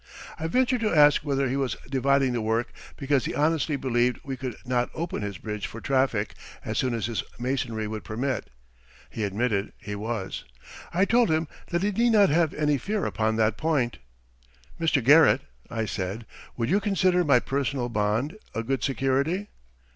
[0.39, 4.35] I ventured to ask whether he was dividing the work because he honestly believed we
[4.35, 6.33] could not open his bridges for traffic
[6.65, 8.49] as soon as his masonry would permit.
[9.11, 10.43] He admitted he was.
[10.91, 13.99] I told him that he need not have any fear upon that point.
[14.79, 15.03] "Mr.
[15.03, 16.25] Garrett," I said,
[16.57, 19.49] "would you consider my personal bond a good security?"